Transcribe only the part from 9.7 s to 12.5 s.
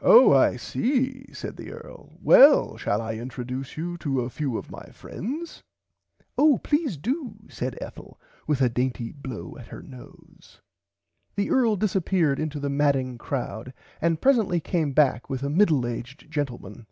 nose. The earl disserppeard